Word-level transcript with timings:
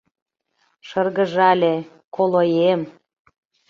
Шыргыжале: 0.87 1.73
«Колоем 2.15 2.81